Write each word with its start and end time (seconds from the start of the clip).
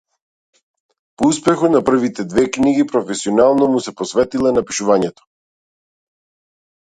По 1.21 1.27
успехот 1.33 1.73
на 1.73 1.81
првите 1.89 2.23
две 2.31 2.45
книги 2.55 2.85
професионално 2.93 3.67
му 3.73 3.81
се 3.87 3.93
посветила 3.99 4.53
на 4.59 4.63
пишувањето. 4.71 5.27